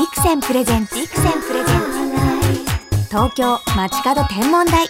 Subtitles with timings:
[0.00, 3.08] ビクセンプレゼンツビクセンプレゼンツ。
[3.10, 4.88] 東京街角天文台。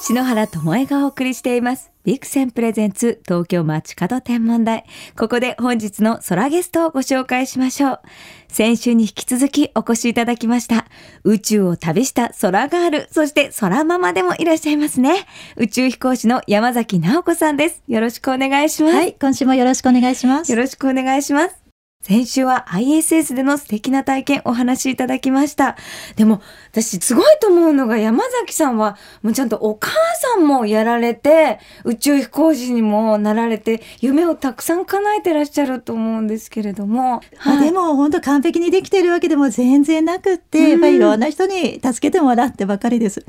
[0.00, 1.92] 篠原智恵がお送りしています。
[2.04, 4.86] ビクセンプレゼンツ東京街角天文台。
[5.14, 8.00] ここで本日の空ゲストをご紹介しましょう。
[8.48, 10.86] 先週に引き続きお越しいただきました。
[11.22, 13.08] 宇宙を旅した空ガール。
[13.10, 15.26] そして空ママでもいらっしゃいますね。
[15.58, 17.82] 宇宙飛行士の山崎直子さんです。
[17.88, 18.96] よろしくお願いします。
[18.96, 20.50] はい今週もよろしくお願いします。
[20.50, 21.63] よろしくお願いします
[22.06, 25.74] 先週は ISS での素敵な体験お話しいただきました。
[26.16, 37.22] でも私すごいと思うのが山崎さんはもうちゃんとお母さんもやられて宇宙飛行士にもなられて夢をたくさん叶えてらっしゃると思うんですけれども。
[37.38, 43.24] はい、でも本当完璧にできてるわけでも全然なくって、うん、やっぱりいろんな人に助けてもらってばかりです。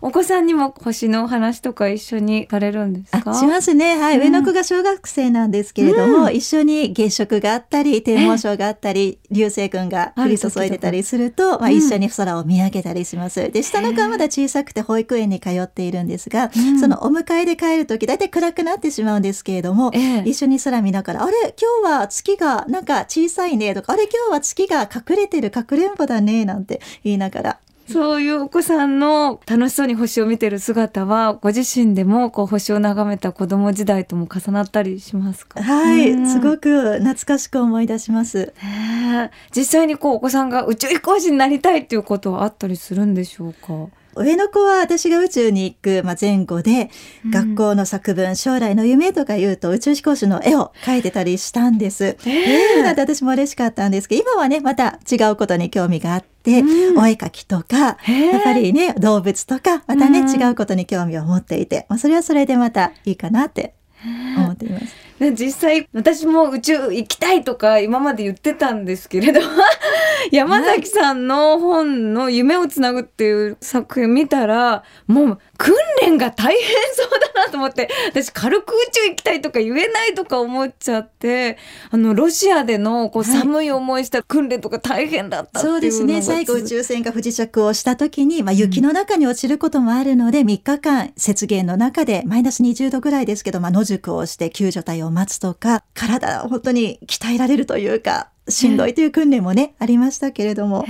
[0.00, 3.34] お子さんにも星のお話とか一緒にされるんですか？
[3.34, 3.96] しますね。
[4.00, 13.50] はい、うん、上の子が小学生なんですけれども、うん、一緒に月食があったり、天文章があったり流星群が降り注いでたりすると、まあ、一緒に空を見上げたりします。
[13.50, 16.50] で下の子はまだ小さくて保育園に通っているんですが、
[16.80, 19.90] そのお迎えで帰る時大体暗くなってしまうんですけれども、
[20.24, 21.54] 一緒に空見ながら「あれ？
[21.82, 24.04] 今日は月がなんか小さいね」とか「あれ？
[24.04, 27.58] 今日は月が隠れてるかくれんぼだね」なんて言いながら
[27.90, 35.62] そういうお子さんの楽しそうに星を見てる姿はご自身でもこう星を眺めた子供時代とも重なったりしますか？
[35.62, 38.52] はい、うん、すごく懐かしく思い出します。
[39.54, 43.88] 実際にこうお子さんが宇宙飛行士になりたいっていうことはあったりするんでしょうか？
[44.16, 46.90] 上の子は私が宇宙に行く、まあ、前後で、
[47.30, 52.16] 学校の作文、将来の夢とか言うと宇宙飛行士の絵を描いてたりしたんです。
[52.24, 63.74] えー、なんて私も嬉しかったんですけど、今はね、また違うことに興味があって、うん、お絵描きとか、やっぱりね、動物とか、またね、違うことに興味を持っていて、まあ、それはそれでまたいいかなって
[64.36, 65.05] 思っています。
[65.18, 69.40] 実際私も宇宙行きたいとか今まで言ってたんですけれど
[70.30, 76.62] 山崎さんの本の「夢をつなぐ」っていう作品見たらもう訓練が大変
[76.94, 81.56] そうだなと思って私軽く宇宙行きたいとか言えないとか思っちゃって
[81.90, 86.22] あのロシアでのこう寒い思いした訓練とか大変だったそうですね。
[86.22, 100.84] 最後宇宙船が不時着をした時に、まあ、雪の中に落ちることもあるので、うん、3日間雪原の中でマイナス20度ぐらいですけど、まあ、野宿をして救助隊を待つとか体を本当に鍛えられるというかしんどいという訓練もね、ありましたけれども。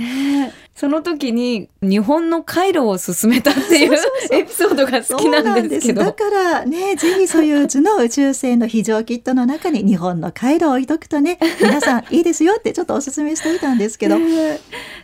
[0.75, 3.97] その時に日本の回路を進めたっていう
[4.31, 6.03] エピソードが好きなんですけど。
[6.03, 14.17] だからね、ぜひソユーズの宇宙船の非常キットの中に日本の回路を置いとくとね、 皆さんいいですよってちょっとお勧めしていたんですけど。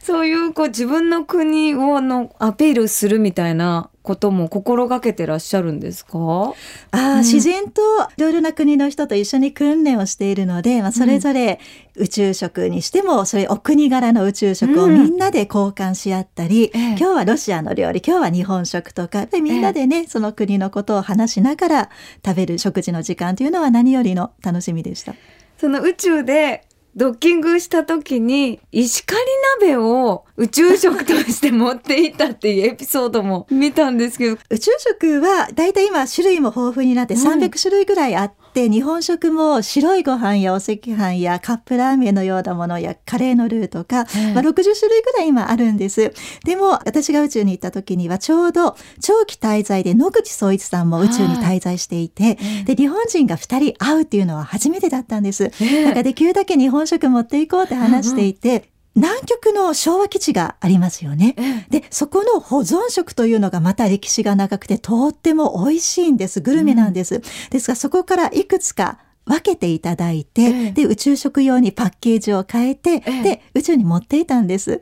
[0.03, 6.53] そういうこう自分の国をのアピールするみたいなことも心がけてらっしゃるんですか？
[6.91, 7.81] あ、うん、自然と
[8.17, 11.59] いろいろな国の人と一緒に訓練をしているので、まあ、それぞれ
[11.95, 21.89] 宇宙食にしても、それお国柄の宇宙食をみんなで交換し合ったり、うん、今日はロシアの料理今日は日本食とかでみんなでね、その国のことを話しながら
[22.25, 25.15] 食べる食事の時間というのは何よりの楽しみでした。
[25.57, 29.19] その宇宙でドッキングした時に石狩
[29.59, 34.37] 鍋を宇宙食として持っていったっていうエピソードも見たんですけど。
[34.49, 44.05] 宇宙食はだいたい今種類も豊富になって300種類ぐらいあって、って日本食も白いご飯やお赤飯やカップラーメンのようなものやカレーのルーとか、まあ、
[44.43, 46.13] 60種類ぐらい今あるんです。
[46.45, 55.45] でも私が宇宙に行った時にはちょうど長期滞在で野口聡一さんも宇宙に滞在していて、で日本人が2人会うっていうのは初めてだったんです。
[55.45, 61.35] だからできるだけ日本食持っていこうって話していて、南極の昭和基地がありますよね。
[61.69, 66.41] で、そこの保存食というのがまた歴史が長くてとっても美味しいんです。
[66.41, 67.15] グルメなんです。
[67.15, 74.81] うん、ですが、そこからいくつか分けていただいて、ええ、で宇宙食用にパッケージを変えて、え、で宇宙に持っていたんです。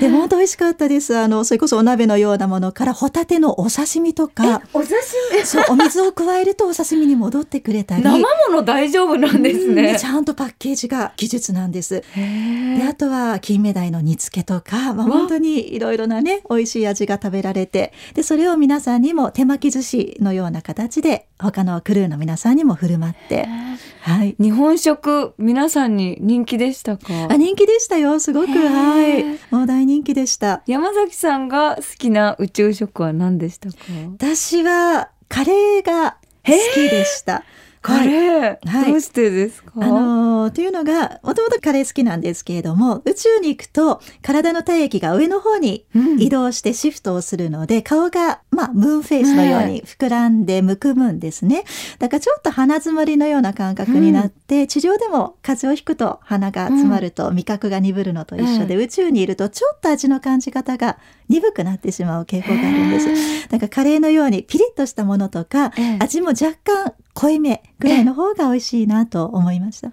[0.00, 1.16] で本当美味しかったです。
[1.16, 4.94] あのそれこそお鍋のようなものからホタテのお刺身とか、お刺
[5.32, 5.46] 身？
[5.46, 9.96] そうお水を加えるとお刺身に戻ってくれたり、生もの大丈夫なんですね。
[9.98, 12.02] ちゃんとパッケージが技術なんです。
[12.16, 23.46] であとは金目鯛の煮付けとか、まあ本当にいろいろなね美味しい味が食べられて、でそれを皆さんにも手巻き寿司のような形で他のクルーの皆さんにも振る舞って。
[24.00, 27.04] はい、日本食皆さんに人気でしたか？
[27.30, 28.48] あ人気でしたよすごく。
[28.48, 29.24] はい。
[29.50, 30.62] もう大人気でした。
[30.66, 33.76] 山崎さんが好きな宇宙食は何でしたか？
[34.18, 37.44] 私はカレーが好きでした。
[37.80, 39.72] カレー、はい、どうしてですか？
[39.74, 45.84] あのー、というのがもともとカレー好きなんですけれども宇宙に行くと体の体液が上の方に
[46.20, 51.64] 移動してシフトをするので、うん、顔がまあ、ムーンフェイスのように膨らんでむくむんですね。
[51.98, 60.98] だからちょっと鼻詰まりのような感覚になって、地上でも風邪をひくと鼻が詰まると味覚が鈍るのと一緒で、宇宙にいるとちょっと味の感じ方が
[61.30, 63.48] 鈍くなってしまう傾向があるんです。
[63.50, 69.92] なんかカレーのようにピリッとしたものとか、ええ味も若干濃いめぐらいの方が美味しいなと思いました。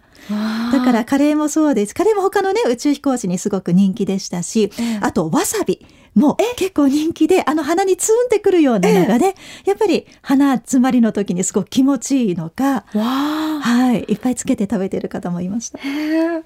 [0.71, 1.95] だからカレーもそうです。
[1.95, 5.85] カレーも他のね、宇宙飛行士にすごく人気でしたし、ええあとわさび
[6.15, 9.35] も結構人気で、あの鼻にツーンってくるようなのがね、
[9.65, 13.59] やっぱり鼻詰まりの時にすごく気持ちいいのか、わあ。
[13.61, 15.79] はい、いっぱいつけて食べてる方もいました。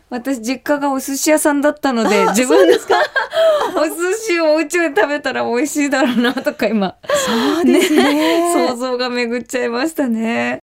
[0.10, 2.96] 私実家がお寿司屋さんだったのであ自分ですか。
[3.78, 6.96] お寿司をお家で食べたら美味しいだろうなとか今
[7.26, 8.54] そうですね。
[8.70, 10.60] 想像が巡っちゃいましたね。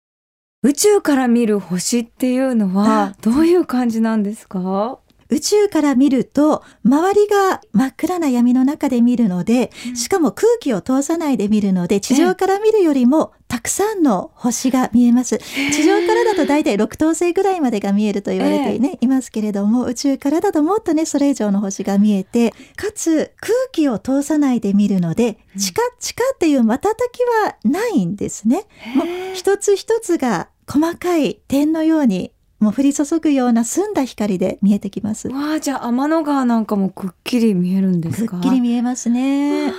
[0.64, 5.00] 宇宙から見る星っていうのはどういう感じなんですか？
[5.30, 15.38] 宇宙から見ると周りが真っ暗な闇の中で見るので、しかも空気を通さないで見るので地上から見るよりもたくさんの星が見えます。
[15.38, 19.08] 地上からだと大体6等星ぐらいまでが見えると言われて、ねい。
[19.08, 28.66] ますけれども宇宙からだともっとねそれ以上の星が見えてかつ空気を通さないで見るのでチカチカっていう瞬きはないんですね。
[28.96, 35.28] もう一つ一つが細かい点のようにもう降り注ぐような澄んだ光で見えてきます。
[35.28, 38.38] わあじゃあ天の川なんかもくっきり見えるんですか？
[38.38, 39.72] くっきり見えますね。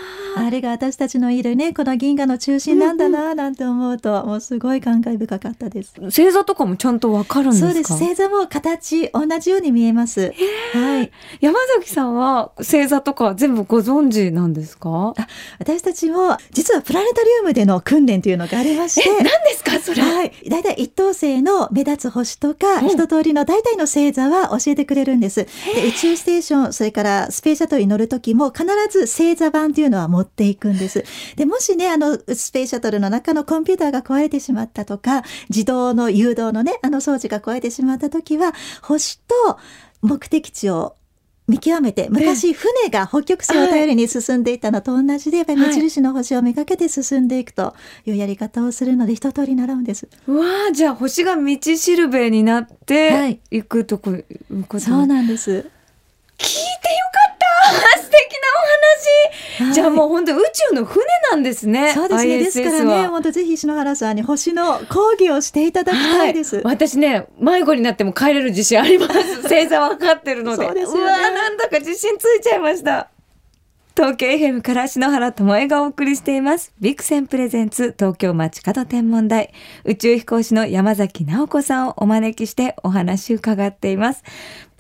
[0.46, 5.94] あれが私たちのいるねこの銀河の中心なんだななんて思うと、もうすごい感慨深かったです。
[6.00, 7.68] 星座とかもちゃんとわかるんですか？
[7.68, 10.32] そうです星座も形同じように見えます。
[10.72, 11.10] はい。
[11.40, 15.14] 山崎さんは星座とか全部ご存知なんですか？
[15.58, 19.08] 私たちも実はプラネタリウムでの訓練というのがありまして。
[19.08, 20.02] 何ですかそれ？
[20.02, 20.32] はい。
[20.48, 25.44] だいたい一等星の目立つ星とか、うん一通りの大体の星座は教えてくれるんです。
[25.74, 31.04] で宇宙ステーション、それからスペースシャトルに乗る時も必ず星座版というのは持っていくんです。
[31.36, 38.52] で、もしね、あの、スペースシャトルの中のコンピューターが壊れてしまったとか、自動の誘導のね、あの装置が壊れてしまった時は、
[38.82, 39.58] 星と
[40.02, 40.94] 目的地を
[41.48, 47.74] 見極めて昔船が北極星を頼りに進んでいったのと同じでやっぱり目印の星をめがけて進んでいくと
[48.04, 50.08] いうやり方をするので一通り習うんです。
[50.26, 55.50] うわあじゃあ星が道しるべになっはてい行くとこいうことそうなんです。
[55.50, 55.66] 聞いてよ
[57.12, 57.36] かっ
[57.94, 58.32] た素敵
[59.60, 59.74] なお話。
[59.74, 61.92] じゃあもう本当宇宙の船なんですね。
[61.94, 62.38] そうですね。
[62.38, 66.56] ですからね、本当ぜひ篠原さんに星の講義をしていただきたいです。
[66.56, 69.42] はい、私ね迷子になっても帰れる自信あります。
[69.48, 70.64] 星座分かってるので。
[70.64, 71.04] そうですよね。
[71.04, 73.08] わーなんだか自信ついちゃいました。
[73.98, 76.72] 東京 FM から篠原智恵がお送りしています。
[76.80, 79.52] ビクセンプレゼンツ東京街角天文台。
[79.84, 84.22] 宇宙飛行士の山崎直子さんをお招きしてお話伺っています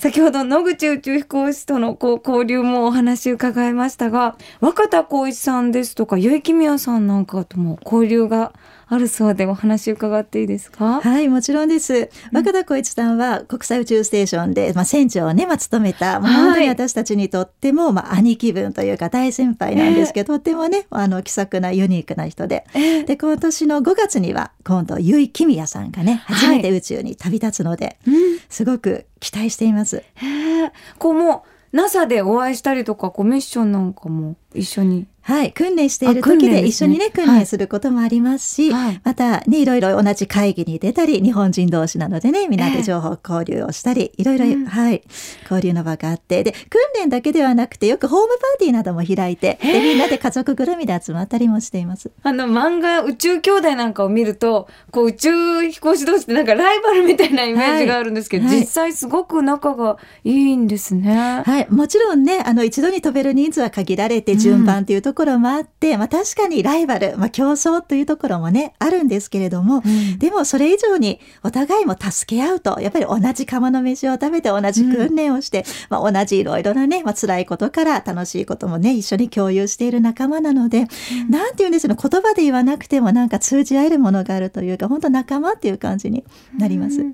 [0.00, 8.52] 先ほど野口宇宙飛行士とのこう交流もお話伺いましたが若田光一さんですとか結城宮さんなんかとも交流が
[8.90, 11.00] あるそうでお話伺っていいですか？
[11.00, 12.08] はい、もちろんです。
[12.32, 16.44] 若田光一さんは国際宇宙ステーションで、まあ、船長をね、まあ、務めた、まあ、はい。
[16.44, 22.64] 本当に私たちにとっても、まあ、兄貴分というか大先輩なんですけど、とってもね、あの、気さくなユニークな人で。
[22.74, 23.04] ええ。
[23.04, 26.36] で、今年の5月には、今度、結城美也さんがね、はい。
[26.36, 28.14] 初めて宇宙に旅立つので、うん。
[28.48, 29.98] すごく期待しています。
[30.14, 30.72] へえ。
[30.98, 35.06] こうもう NASA でお会いしたりとかこうミッションなんかも一緒に？
[35.28, 39.00] はい、訓練している時で一緒にね、訓練することもありますし、はい。
[39.04, 44.64] またね、いろいろ同じ会議に出たり、日本人同士なのでね、みんなで情報交流をしたり、いろいろ、うん。
[44.64, 45.02] はい、
[45.42, 52.10] 交流の場があって、で、訓練だけではなくて、よくホームパーティーなども開いて、で、みんなで家族ぐるみで集まったりもしています。
[52.22, 58.54] あの漫画宇宙兄弟なんかを見るとこう宇宙飛行士同士ってなんかライバルみたいなイメージがあるんですけど、はい。
[58.54, 61.42] はい実際すごく仲がいいんですね。
[61.44, 70.18] はい、もちろんね、あの、一度に飛べる人数は限られて、順番っていうところもあって、まあ確かにライバル、まあ競争というところもね、あるんですけれども、うん。
[70.18, 80.86] でもそれ以上にお互いも助け合うと、やっぱり同じ釜の飯を食べて同じ訓練をして、まあ同じいろいろなね、まあ辛いことから楽しいこともね、一緒に共有している仲間なので、
[81.28, 86.24] なんて言うんですよね、言葉で言わなくてもなんか通じ合えるものがあるというか、本当仲間っていう感じに
[86.56, 87.04] なります。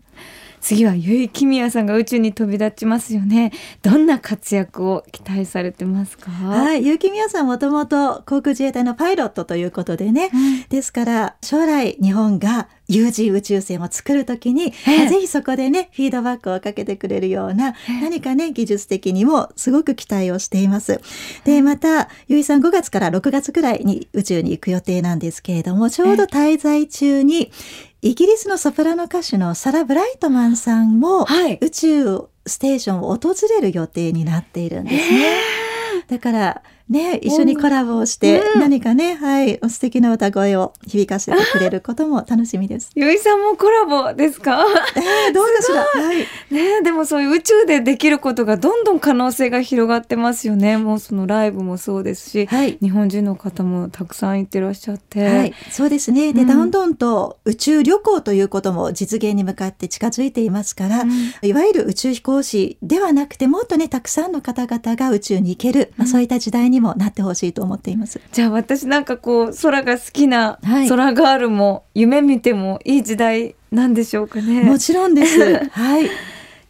[0.65, 3.53] 次は結城美也さんが宇宙に飛び立ちますよね。
[3.83, 6.31] どんな活躍を期待されてますか？
[6.31, 20.99] はい、結城美也さんもともと航空自衛隊のパイロットということでね、うんですから将来日本が有人宇宙船を作るときに、ええまあぜひそこでねフィードバックをかけてくれるような何かね技術的にもすごく期待をしています。
[21.45, 27.53] でまたゆいさん5月から6月くらいに宇宙に行く予定なんですけれどもちょうど滞在中に
[28.05, 35.41] イギリスのソプラノ歌手のサラ・ブライトマンさんもはい宇宙ステーションを訪れる予定になっているんですね。
[36.07, 38.61] だからね、一緒にコラボをして、うん。
[38.61, 42.91] 何かね、はい、素敵な歌声を響かせてくれることも楽しみです。
[42.95, 44.65] ゆいさんもコラボですか？
[44.97, 46.03] えー、どうかしら？
[46.03, 46.19] はい。
[46.51, 50.77] ねでもそういう宇宙でできることがどんどん可能性が広がってますよね。
[50.77, 52.77] もうそのライブもそうですし、はい。
[52.83, 56.35] 日本人の方もたくさん行ってらっしゃって、はい、そうですね。
[56.35, 56.47] で、うん。
[56.47, 61.11] だんだんと宇宙旅行ということも実現に向かって近づいていますから、うん。
[61.41, 66.11] いわゆる宇宙飛行士ではなくて、もっとね、たくさんの方々が宇宙に行ける、まあ、うん。
[66.11, 68.21] そういった時代にもなってほしいと思っています。
[68.33, 74.63] じゃあ私なんかこう空が好きなはい空ガールも夢見てもいい時代なんでしょうかね。
[74.63, 75.41] もちろんです。
[75.71, 76.09] はい。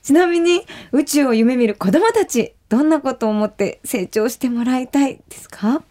[0.03, 5.83] ちなみに宇宙を夢見る子供たちどんなことを思って成長してもらいたいですか、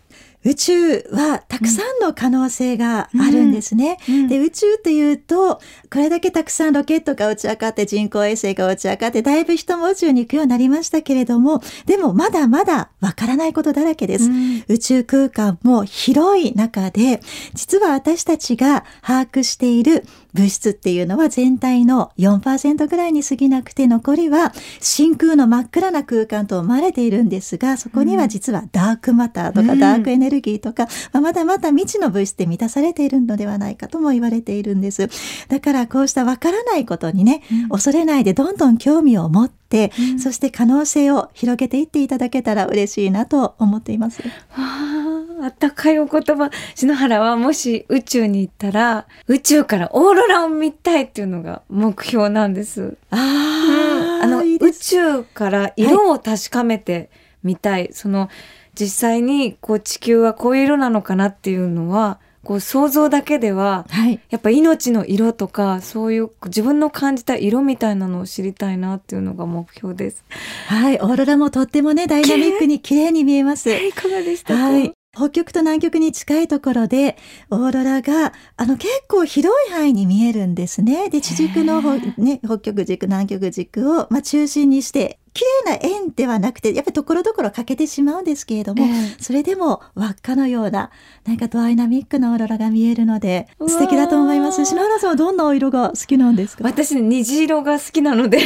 [0.44, 0.74] 宇宙
[1.12, 3.98] はたくさんの可能性があるんですね。
[4.08, 5.60] うんで宇宙っていうと
[5.92, 14.26] これだけたくさんロケットが打ち上がって人工衛星が打ち上がってだいぶ人も宇宙に行くようになりましたけれどもでもまだまだわからないことだらけです。
[14.26, 17.22] うん宇宙空間も広い中で
[17.54, 35.08] 実は私たちが把握している物質っていうのは全体の4%ぐらいに過ぎなくて残りは真空の真っ暗な空間と思われているんですがそこには実はダークマターとかうんダークエネルギーとか、まあまだまだ未知の物質で満たされているのではないかとも言われているんです。
[35.48, 44.22] だからこうしたわからないことにね、うん恐れないでどんどん興味を持って、うんそして可能性を広げていっていただけたら嬉しいなと思っています。
[44.22, 45.13] わあ
[45.44, 52.96] あったかいお言葉篠原はもし宇宙に行ったら宇宙からオーロラを見たいっていうのが目標なんです。
[53.10, 57.10] ああのいい宇宙から色を確かめて
[57.44, 58.30] みたい、その
[58.74, 64.20] 実際にこう地球はこういう色なのかなっていうのはこう想像だけでははい。
[64.30, 70.24] やっぱ命の色とかそういう自分の感じた色みたいなのを知りたいなっていうのが目標です。
[70.68, 70.96] はい。
[71.00, 73.72] オーロラもとってもね、ダイナミックに綺麗に見えます。
[73.72, 74.94] いかがでしたか、はい。
[75.16, 77.18] 北極と南極に近いところで、
[77.52, 81.10] オーロラが、あの、結構広い範囲に見えるんですね。
[81.10, 88.92] で、地軸のほ、ね、北極軸、南極軸を、まあ、中心にして、綺麗な円ではなくて、やっぱりところどころ欠けてしまうんですけれども、ええ。
[89.20, 90.90] それでも輪っかのような、
[91.26, 94.64] なんかダイナミックなオーロラが見えるので素敵だと思います。
[94.66, 96.64] 篠原さんはどんなお色が好きなんですか？
[96.64, 98.38] 私虹色が好きなので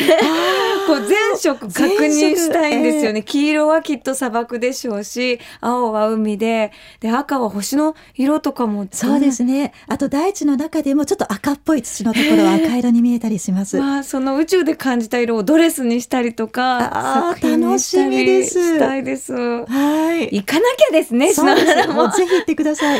[0.87, 9.73] こう全色確認したいんですよね、黄色はきっと砂漠でしょうし青は海でで赤は星の色とかもそうですね。
[9.87, 13.77] あと大地の中でもちょっと赤っぽい土のところは赤色に見えたりします。
[13.77, 20.35] まあその宇宙で感じた色をドレスにしたりとかあ楽しみりですしたいですはい。
[20.35, 22.99] 行かなきゃですねそうですももうぜひ行ってください。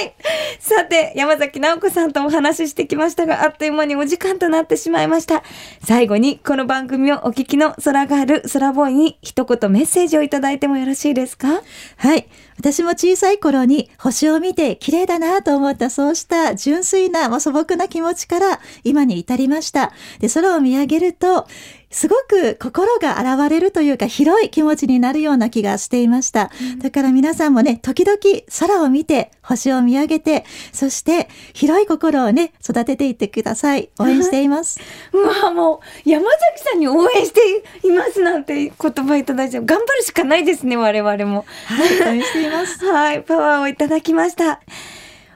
[0.00, 0.14] い。
[0.60, 5.42] さて、山崎直子さんとお話ししてきましたが、あっという間にお時間となってしまいました。
[5.82, 11.62] 最後に、この番組をお聞きの空がある、空ボーイに一言メッセージをいただいてもよろしいですか？
[11.96, 12.28] はい。
[12.58, 19.90] 私も小さい頃に星を見て綺麗だなと思ったそうした純粋なまあ素朴な気持ちから今に至りました。
[20.20, 21.46] で、空を見上げると、
[21.94, 26.50] すごく心が洗われるというか広い気持ちになるような気がしていました。
[26.78, 28.18] だから皆さんもね、時々
[28.58, 33.90] 空を見て星を見上げて、そして広い心をね、育てていってください。
[34.00, 34.80] 応援しています。
[35.14, 37.40] うわ、もう、山崎さんに応援して
[37.86, 39.64] いますなんて言葉いただいちゃう。
[39.64, 41.44] 頑張るしかないですね、我々も。
[41.66, 42.82] はい、応援しています。
[42.90, 44.60] はい、パワーをいただきました。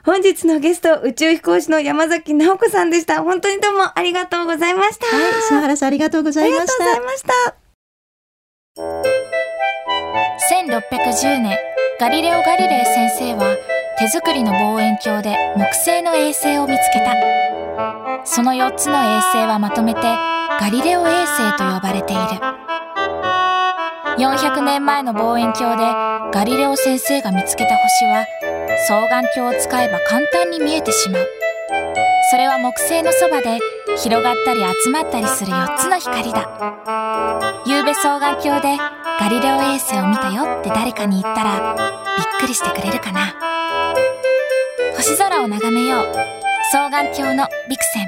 [0.05, 3.23] 本日のゲスト、宇宙飛行士の山崎直子さんでした。
[3.23, 5.05] 本当にどうもありがとうございました。
[5.07, 6.77] はい、篠原さんありがとうござありがいました。
[6.77, 7.33] とうございました。
[10.49, 11.57] 1610年
[11.99, 13.57] ガリレオ・ガリレイ先生は
[13.97, 17.13] 手作りの望遠鏡で木星の衛星を見つけた
[18.23, 22.21] その4つの衛星はまとめてガリレオ衛星と呼ばれている
[24.17, 28.25] 400年前の望遠鏡でガリレオ先生が見つけた星は
[28.87, 31.27] 双眼鏡を使えば簡単に見えてしまう。
[32.31, 33.59] それは木星のそばで
[33.97, 37.63] 広がったり集まったりする4つの光だ。
[37.65, 38.77] 夕べ双眼鏡で
[39.19, 41.75] ガリレオ衛星を見たよって誰かに言ったら
[42.17, 43.33] びっくりしてくれるかな。
[44.95, 46.05] 星空を眺めよう。
[46.71, 48.07] 双眼鏡のビクセン。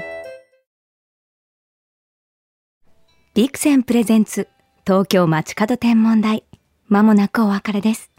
[3.34, 4.48] ビクセンプレゼンツ
[4.86, 6.44] 東京街角天文台。
[6.88, 8.11] まもなくお別れです。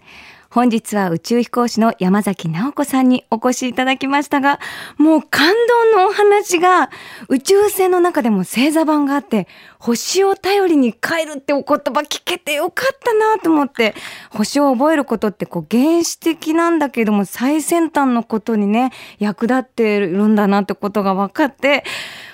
[0.53, 4.61] 本日は宇宙飛行士の山崎直子さんにお越しいただきましたが
[4.99, 5.51] もう感
[5.95, 6.91] 動のお話が
[7.31, 13.95] 宇宙船の中でも星座版があって星を頼りに帰るってお言葉聞けてよかったなと思って
[14.29, 21.83] 星を覚えることってこう原始的なんだけども最先端のことにね役立っているんだなってことが分かって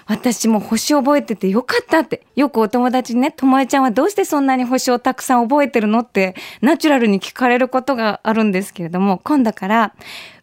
[0.08, 9.94] 私も星覚えててよかったって、よくお友達にね、ともえちゃんはどうしてそんなに星をたくさん覚えてるのって、ナチュラルに聞かれることがあるんですけれども、今度から、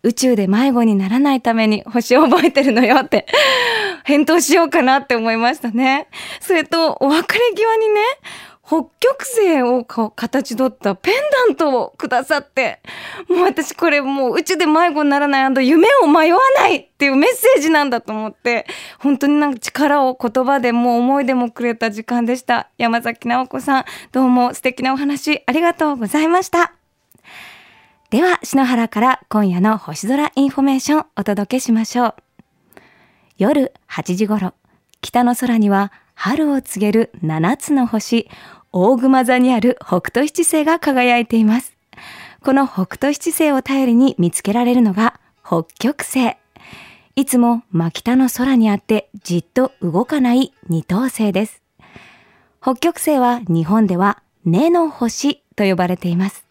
[0.04, 3.26] 宇宙で迷子にならないために星を覚えてるのよって、
[4.06, 6.10] 返答しようかなって思いましたね。
[6.42, 8.02] それと、お別れ際にね、
[8.68, 11.14] 北極星をこう形取ったペン
[11.48, 12.82] ダントをくださって、
[13.30, 18.66] もう私これもう宇宙で迷子にならない夢を迷わないっていうメッセージなんだと思って、
[18.98, 22.72] 本当になんか力を言葉でも思いでもくれた時間でした。
[22.80, 26.74] 山崎直子さん、どうも素敵なお話ありがとうございました。
[28.10, 32.16] では、篠原から今夜の星空インフォメーションお届けしましょう。
[33.38, 34.56] 夜8時頃、
[35.02, 38.28] 北の空には春を告げる7つの星、
[38.72, 41.78] 大熊座にある北斗七星が輝いています。
[42.44, 46.36] この北斗七星を頼りに見つけられるのが北極星。
[47.16, 51.62] いつも真北の空にあってじっと動かない二等星です。
[52.62, 56.46] 北極星は日本では根の星と呼ばれています。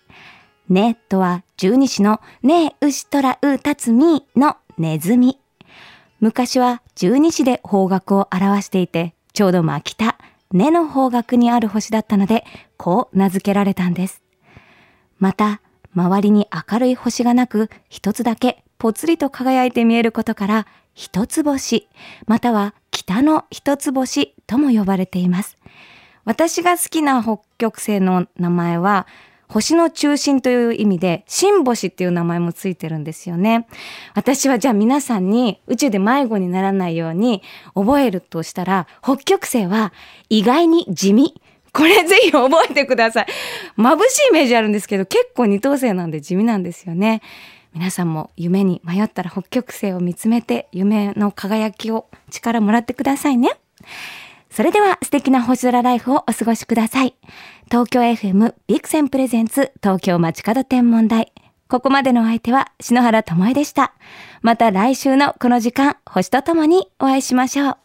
[0.69, 5.39] 根とは十二支のねうしとらうたつみのネズミ。
[6.21, 10.17] 昔は十二支で方角を表していて、ちょうど真北、
[10.53, 12.45] 根の方角にある星だったので、
[12.77, 14.23] こう名付けられたんです。
[15.19, 15.61] また、
[15.93, 21.89] 周りに明るい星がなく、一つだけぽつりと輝いて見えることから、一つ星、
[22.29, 25.59] または北の一つ星とも呼ばれています。
[26.25, 29.09] 私が好きな北極星の名前は、
[29.49, 33.67] 星の中心という意味で、新星っていう名前もついてるんですよね。
[34.15, 37.43] 私はじゃあ皆さんに宇宙で迷子にならないように
[37.75, 39.93] 覚えるとしたら、北極星は
[40.29, 41.35] 意外に地味。
[41.73, 43.27] これぜひ覚えてください。
[43.77, 47.21] 眩しいイメージあるんですけど、結構二等星なんで地味なんですよね。
[47.75, 53.51] 皆さんも夢に迷ったら北極星を見つめて夢の輝きを力もらってくださいね。
[54.55, 57.17] それでは素敵な星空ライフをお過ごしください。
[57.65, 61.33] 東京 FM ビクセンプレゼンツ東京街角天文台。
[61.67, 63.95] ここまでのお相手は篠原智恵でした。
[64.43, 67.84] また来週のこの時間、星とともにお会いしましょう。